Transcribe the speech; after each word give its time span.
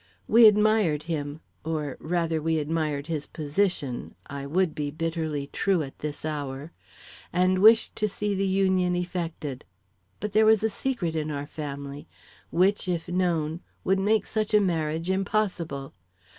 We 0.27 0.47
admired 0.47 1.03
him 1.03 1.41
or 1.63 1.95
rather 1.99 2.41
we 2.41 2.57
admired 2.57 3.05
his 3.05 3.27
position 3.27 4.15
(I 4.25 4.47
would 4.47 4.73
be 4.73 4.89
bitterly 4.89 5.45
true 5.53 5.83
at 5.83 5.99
this 5.99 6.25
hour) 6.25 6.71
and 7.31 7.59
wished 7.59 7.95
to 7.97 8.07
see 8.07 8.33
the 8.33 8.47
union 8.47 8.95
effected. 8.95 9.63
But 10.19 10.33
there 10.33 10.47
was 10.47 10.63
a 10.63 10.69
secret 10.73 11.15
in 11.15 11.29
our 11.29 11.45
family, 11.45 12.07
which 12.49 12.87
if 12.87 13.09
known, 13.09 13.59
would 13.83 13.99
make 13.99 14.25
such 14.25 14.55
a 14.55 14.59
marriage 14.59 15.11
impossible. 15.11 15.93